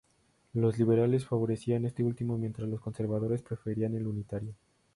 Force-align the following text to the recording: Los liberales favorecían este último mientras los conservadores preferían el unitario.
Los 0.53 0.79
liberales 0.79 1.27
favorecían 1.27 1.85
este 1.85 2.03
último 2.03 2.35
mientras 2.35 2.67
los 2.67 2.81
conservadores 2.81 3.43
preferían 3.43 3.93
el 3.93 4.07
unitario. 4.07 4.55